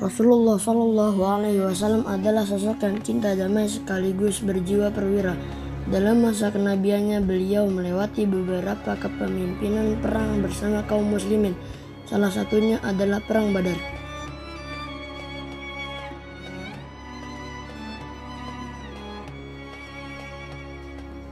Rasulullah 0.00 0.56
Shallallahu 0.56 1.20
Alaihi 1.20 1.60
Wasallam 1.60 2.08
adalah 2.08 2.40
sosok 2.48 2.88
yang 2.88 3.04
cinta 3.04 3.36
damai 3.36 3.68
sekaligus 3.68 4.40
berjiwa 4.40 4.88
perwira. 4.88 5.36
Dalam 5.92 6.24
masa 6.24 6.48
kenabiannya, 6.48 7.20
beliau 7.20 7.68
melewati 7.68 8.24
beberapa 8.24 8.96
kepemimpinan 8.96 10.00
perang 10.00 10.40
bersama 10.40 10.80
kaum 10.88 11.04
muslimin. 11.04 11.52
Salah 12.08 12.32
satunya 12.32 12.80
adalah 12.80 13.20
Perang 13.20 13.52
Badar. 13.52 13.76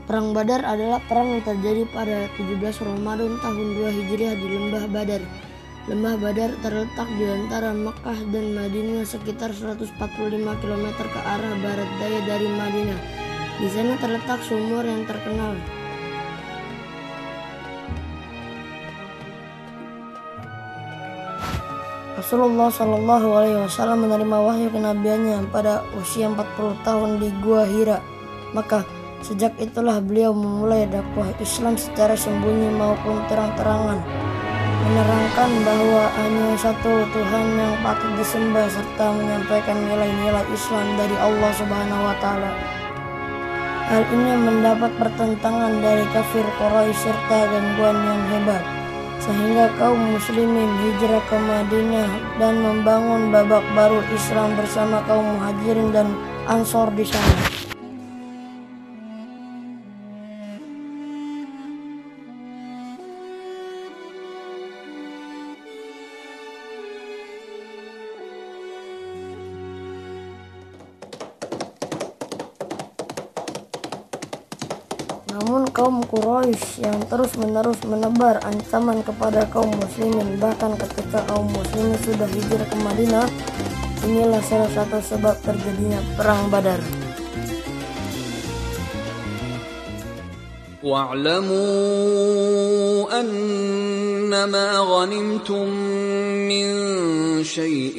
Perang 0.05 0.29
Badar 0.37 0.61
adalah 0.61 1.01
perang 1.09 1.41
yang 1.41 1.41
terjadi 1.41 1.89
pada 1.89 2.29
17 2.37 2.85
Ramadan 2.85 3.33
tahun 3.41 3.67
2 3.81 3.97
Hijriah 3.97 4.37
di 4.37 4.45
Lembah 4.45 4.85
Badar. 4.93 5.48
Lembah 5.89 6.21
Badar 6.21 6.53
terletak 6.61 7.09
di 7.17 7.25
antara 7.25 7.73
Makkah 7.73 8.21
dan 8.29 8.53
Madinah 8.53 9.01
sekitar 9.09 9.49
145 9.49 9.89
km 10.37 10.85
ke 11.01 11.19
arah 11.25 11.53
barat 11.65 11.89
daya 11.97 12.21
dari 12.29 12.45
Madinah. 12.45 12.99
Di 13.57 13.67
sana 13.73 13.97
terletak 13.97 14.37
sumur 14.45 14.85
yang 14.85 15.09
terkenal. 15.09 15.57
Rasulullah 22.21 22.69
Shallallahu 22.69 23.27
Alaihi 23.33 23.57
Wasallam 23.57 24.05
menerima 24.05 24.37
wahyu 24.45 24.69
kenabiannya 24.69 25.49
pada 25.49 25.81
usia 25.97 26.29
40 26.29 26.85
tahun 26.85 27.17
di 27.17 27.33
Gua 27.41 27.65
Hira. 27.65 27.97
Maka 28.53 28.85
sejak 29.25 29.57
itulah 29.57 29.97
beliau 30.05 30.37
memulai 30.37 30.85
dakwah 30.85 31.33
Islam 31.41 31.81
secara 31.81 32.13
sembunyi 32.13 32.77
maupun 32.77 33.25
terang-terangan 33.25 34.29
menerangkan 34.89 35.51
bahwa 35.61 36.03
hanya 36.17 36.57
satu 36.57 37.05
Tuhan 37.13 37.45
yang 37.61 37.77
patut 37.85 38.09
disembah 38.17 38.65
serta 38.65 39.13
menyampaikan 39.13 39.77
nilai-nilai 39.85 40.45
Islam 40.49 40.97
dari 40.97 41.13
Allah 41.21 41.51
Subhanahu 41.53 42.01
wa 42.09 42.15
taala. 42.17 42.51
Hal 43.89 44.03
ini 44.09 44.33
mendapat 44.37 44.89
pertentangan 44.97 45.81
dari 45.81 46.05
kafir 46.09 46.45
Quraisy 46.57 46.97
serta 47.05 47.37
gangguan 47.49 47.97
yang 48.01 48.21
hebat 48.33 48.63
sehingga 49.19 49.69
kaum 49.77 49.99
muslimin 50.15 50.71
hijrah 50.79 51.21
ke 51.27 51.37
Madinah 51.37 52.09
dan 52.41 52.53
membangun 52.63 53.29
babak 53.29 53.65
baru 53.77 54.01
Islam 54.09 54.57
bersama 54.57 55.05
kaum 55.05 55.37
muhajirin 55.37 55.93
dan 55.93 56.07
ansor 56.49 56.89
di 56.97 57.05
sana. 57.05 57.48
Namun 75.34 75.66
kaum 75.74 76.04
Quraisy 76.06 76.86
yang 76.86 77.00
terus-menerus 77.10 77.82
menebar 77.84 78.38
ancaman 78.46 79.02
kepada 79.02 79.44
kaum 79.50 79.70
muslimin 79.74 80.38
bahkan 80.38 80.78
ketika 80.78 81.26
kaum 81.26 81.50
muslimin 81.50 81.98
sudah 82.06 82.28
hijrah 82.30 82.68
ke 82.70 82.76
Madinah, 82.78 83.26
inilah 84.06 84.42
salah 84.46 84.70
satu 84.70 85.02
sebab 85.02 85.34
terjadinya 85.42 85.98
perang 86.14 86.48
Badar. 86.52 86.80
واعلموا 90.84 91.60
أنما 93.20 94.78
غنمتم 94.78 95.68
من 96.44 96.66
شيء 97.44 97.98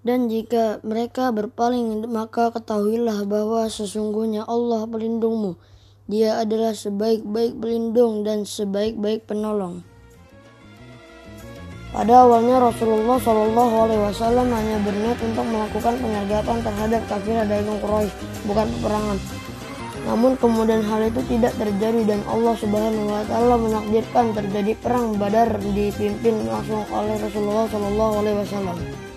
dan 0.00 0.32
jika 0.32 0.80
mereka 0.80 1.28
berpaling 1.28 2.08
maka 2.08 2.48
ketahuilah 2.48 3.28
bahwa 3.28 3.68
sesungguhnya 3.68 4.48
Allah 4.48 4.88
pelindungmu. 4.88 5.60
Dia 6.10 6.42
adalah 6.42 6.74
sebaik-baik 6.74 7.62
pelindung 7.62 8.26
dan 8.26 8.42
sebaik-baik 8.42 9.30
penolong. 9.30 9.86
Pada 11.90 12.22
awalnya 12.22 12.62
Rasulullah 12.62 13.18
Shallallahu 13.18 13.74
Alaihi 13.86 14.02
Wasallam 14.10 14.46
hanya 14.54 14.78
berniat 14.82 15.18
untuk 15.26 15.42
melakukan 15.42 15.94
penyergapan 15.98 16.58
terhadap 16.62 17.02
kafir 17.10 17.34
dagang 17.46 17.78
Quraisy, 17.82 18.14
bukan 18.46 18.66
peperangan. 18.78 19.18
Namun 20.06 20.32
kemudian 20.38 20.82
hal 20.86 21.10
itu 21.10 21.20
tidak 21.28 21.52
terjadi 21.58 22.14
dan 22.14 22.22
Allah 22.30 22.54
Subhanahu 22.56 23.10
Wa 23.10 23.22
Taala 23.26 23.54
menakdirkan 23.58 24.26
terjadi 24.32 24.72
perang 24.78 25.18
Badar 25.18 25.58
dipimpin 25.60 26.46
langsung 26.46 26.86
oleh 26.94 27.14
Rasulullah 27.20 27.66
Shallallahu 27.68 28.14
Alaihi 28.22 28.38
Wasallam. 28.38 29.09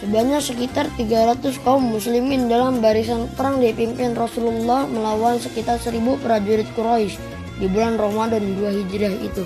Sebanyak 0.00 0.40
sekitar 0.40 0.88
300 0.96 1.60
kaum 1.60 1.92
muslimin 1.92 2.48
dalam 2.48 2.80
barisan 2.80 3.28
perang 3.36 3.60
dipimpin 3.60 4.16
Rasulullah 4.16 4.88
melawan 4.88 5.36
sekitar 5.36 5.76
1000 5.76 6.00
prajurit 6.24 6.64
Quraisy 6.72 7.20
di 7.60 7.68
bulan 7.68 8.00
Ramadan 8.00 8.40
2 8.40 8.80
Hijriah 8.80 9.12
itu. 9.20 9.44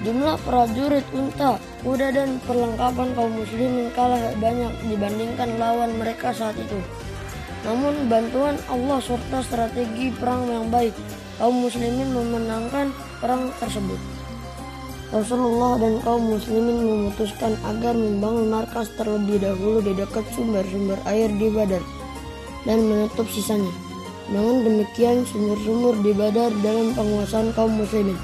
Jumlah 0.00 0.40
prajurit 0.48 1.04
unta, 1.12 1.60
kuda 1.84 2.08
dan 2.16 2.40
perlengkapan 2.48 3.12
kaum 3.12 3.36
muslimin 3.36 3.92
kalah 3.92 4.32
banyak 4.40 4.72
dibandingkan 4.88 5.60
lawan 5.60 5.92
mereka 6.00 6.32
saat 6.32 6.56
itu. 6.56 6.80
Namun 7.68 8.08
bantuan 8.08 8.56
Allah 8.72 8.96
serta 8.96 9.44
strategi 9.44 10.08
perang 10.16 10.48
yang 10.48 10.72
baik, 10.72 10.96
kaum 11.36 11.60
muslimin 11.60 12.16
memenangkan 12.16 12.96
perang 13.20 13.52
tersebut. 13.60 14.15
Rasulullah 15.14 15.78
dan 15.78 16.02
kaum 16.02 16.34
muslimin 16.34 16.82
memutuskan 16.82 17.54
agar 17.62 17.94
membangun 17.94 18.50
markas 18.50 18.90
terlebih 18.98 19.38
dahulu 19.38 19.78
di 19.82 19.94
dekat 19.94 20.26
sumber-sumber 20.34 20.98
air 21.06 21.30
di 21.30 21.46
Badar 21.50 21.82
dan 22.66 22.78
menutup 22.86 23.26
sisanya. 23.30 23.70
Dengan 24.26 24.66
demikian 24.66 25.22
sumur-sumur 25.26 26.02
di 26.02 26.10
Badar 26.10 26.50
dalam 26.58 26.90
penguasaan 26.98 27.54
kaum 27.54 27.78
muslimin 27.78 28.18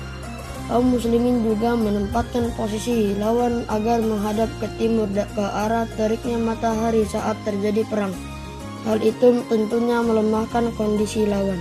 kaum 0.72 0.94
muslimin 0.94 1.44
juga 1.44 1.74
menempatkan 1.74 2.48
posisi 2.54 3.12
lawan 3.18 3.66
agar 3.68 4.00
menghadap 4.00 4.48
ke 4.56 4.66
timur 4.80 5.04
ke 5.12 5.44
arah 5.44 5.84
teriknya 6.00 6.38
matahari 6.38 7.04
saat 7.04 7.36
terjadi 7.44 7.84
perang. 7.92 8.14
Hal 8.88 8.98
itu 9.04 9.44
tentunya 9.46 10.02
melemahkan 10.02 10.74
kondisi 10.74 11.28
lawan. 11.28 11.60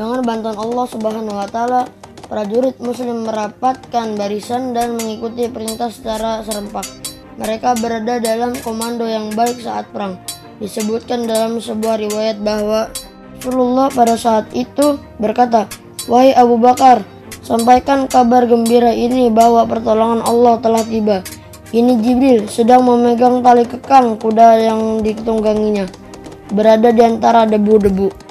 Dengan 0.00 0.24
bantuan 0.24 0.56
Allah 0.56 0.88
Subhanahu 0.88 1.36
wa 1.36 1.44
taala, 1.44 1.84
prajurit 2.24 2.80
muslim 2.80 3.28
merapatkan 3.28 4.16
barisan 4.16 4.72
dan 4.72 4.96
mengikuti 4.96 5.44
perintah 5.52 5.92
secara 5.92 6.40
serempak. 6.40 6.88
Mereka 7.36 7.76
berada 7.84 8.16
dalam 8.16 8.56
komando 8.64 9.04
yang 9.04 9.28
baik 9.36 9.60
saat 9.60 9.92
perang. 9.92 10.16
Disebutkan 10.56 11.28
dalam 11.28 11.60
sebuah 11.60 12.00
riwayat 12.00 12.40
bahwa 12.40 12.88
Rasulullah 13.36 13.92
pada 13.92 14.16
saat 14.16 14.48
itu 14.56 14.96
berkata, 15.20 15.68
Wahai 16.08 16.32
Abu 16.32 16.56
Bakar, 16.56 17.04
sampaikan 17.44 18.08
kabar 18.08 18.48
gembira 18.48 18.96
ini 18.96 19.28
bahwa 19.28 19.68
pertolongan 19.68 20.24
Allah 20.24 20.56
telah 20.64 20.80
tiba. 20.80 21.20
Ini 21.76 22.00
Jibril 22.00 22.48
sedang 22.48 22.88
memegang 22.88 23.44
tali 23.44 23.68
kekang 23.68 24.16
kuda 24.16 24.64
yang 24.64 25.04
ditungganginya, 25.04 25.84
berada 26.56 26.88
di 26.88 27.04
antara 27.04 27.44
debu-debu. 27.44 28.29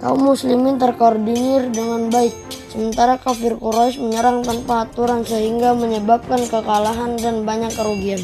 Kaum 0.00 0.32
muslimin 0.32 0.80
terkoordinir 0.80 1.68
dengan 1.76 2.08
baik 2.08 2.32
Sementara 2.70 3.18
kafir 3.18 3.58
Quraisy 3.58 3.98
menyerang 3.98 4.46
tanpa 4.46 4.86
aturan 4.86 5.26
sehingga 5.26 5.74
menyebabkan 5.74 6.38
kekalahan 6.46 7.18
dan 7.18 7.42
banyak 7.42 7.74
kerugian. 7.74 8.22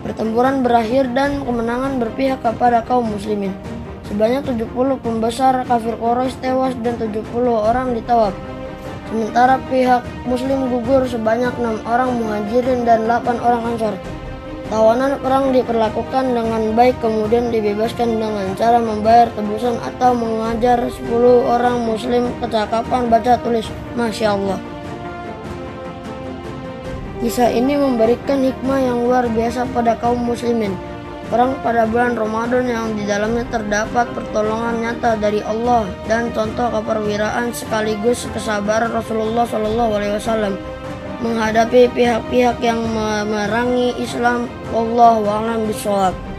Pertempuran 0.00 0.64
berakhir 0.64 1.12
dan 1.12 1.44
kemenangan 1.44 2.00
berpihak 2.00 2.40
kepada 2.40 2.80
kaum 2.88 3.12
muslimin. 3.12 3.52
Sebanyak 4.08 4.48
70 4.48 5.04
pembesar 5.04 5.60
kafir 5.68 6.00
Quraisy 6.00 6.40
tewas 6.40 6.72
dan 6.80 6.96
70 6.96 7.20
orang 7.52 7.92
ditawaf. 7.92 8.32
Sementara 9.12 9.60
pihak 9.68 10.08
muslim 10.24 10.72
gugur 10.72 11.04
sebanyak 11.04 11.52
6 11.60 11.84
orang 11.84 12.16
muhajirin 12.16 12.88
dan 12.88 13.04
8 13.04 13.44
orang 13.44 13.76
ansor. 13.76 13.92
Tawanan 14.72 15.20
perang 15.20 15.52
diperlakukan 15.52 16.32
dengan 16.32 16.72
baik 16.72 16.96
kemudian 17.04 17.52
dibebaskan 17.52 18.16
dengan 18.16 18.56
cara 18.56 18.80
membayar 18.80 19.28
tebusan 19.36 19.76
atau 19.76 20.16
mengajar 20.16 20.80
10 20.88 21.12
orang 21.44 21.84
muslim 21.84 22.32
kecakapan 22.40 23.12
baca 23.12 23.36
tulis. 23.44 23.68
Masya 23.92 24.32
Allah. 24.32 24.56
Kisah 27.20 27.52
ini 27.52 27.76
memberikan 27.76 28.40
hikmah 28.40 28.80
yang 28.80 29.04
luar 29.04 29.28
biasa 29.28 29.68
pada 29.76 29.92
kaum 30.00 30.24
muslimin. 30.24 30.72
Perang 31.28 31.52
pada 31.60 31.84
bulan 31.84 32.16
Ramadan 32.16 32.64
yang 32.64 32.96
di 32.96 33.04
dalamnya 33.04 33.44
terdapat 33.52 34.08
pertolongan 34.16 34.88
nyata 34.88 35.20
dari 35.20 35.44
Allah 35.44 35.84
dan 36.08 36.32
contoh 36.32 36.72
keperwiraan 36.72 37.52
sekaligus 37.52 38.24
kesabaran 38.32 38.88
Rasulullah 38.88 39.44
Shallallahu 39.44 39.92
Alaihi 40.00 40.16
Wasallam 40.16 40.71
menghadapi 41.22 41.86
pihak-pihak 41.94 42.58
yang 42.60 42.82
memerangi 42.90 43.94
Islam. 44.02 44.50
Allah 44.74 45.22
a'lam 45.22 45.70
bishawab. 45.70 46.31